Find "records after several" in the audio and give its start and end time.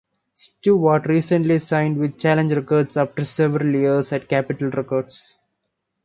2.53-3.67